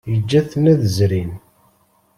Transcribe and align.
Yeǧǧa-ten 0.11 0.63
ad 0.71 0.81
zrin. 0.95 1.31